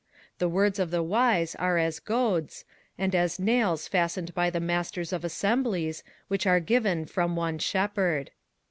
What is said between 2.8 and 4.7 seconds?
and as nails fastened by the